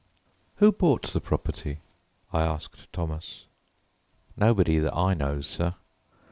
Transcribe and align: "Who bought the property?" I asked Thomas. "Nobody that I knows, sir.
"Who 0.55 0.71
bought 0.71 1.03
the 1.13 1.21
property?" 1.21 1.77
I 2.33 2.41
asked 2.41 2.91
Thomas. 2.91 3.45
"Nobody 4.35 4.79
that 4.79 4.95
I 4.95 5.13
knows, 5.13 5.45
sir. 5.45 5.75